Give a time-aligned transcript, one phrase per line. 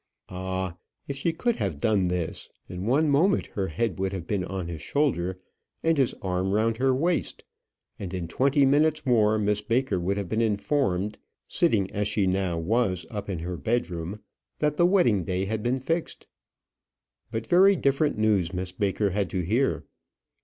[0.29, 0.77] Ah!
[1.07, 4.67] if she could have done this, in one moment her head would have been on
[4.67, 5.39] his shoulder
[5.83, 7.45] and his arm round her waist;
[7.99, 12.57] and in twenty minutes more Miss Baker would have been informed, sitting as she now
[12.57, 14.19] was up in her bedroom,
[14.57, 16.25] that the wedding day had been fixed.
[17.29, 19.83] But very different news Miss Baker had to hear.